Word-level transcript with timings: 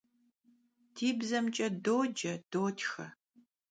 Di 0.95 1.09
bzemç'e 1.19 1.67
doce, 1.85 2.33
dotxe. 2.51 3.05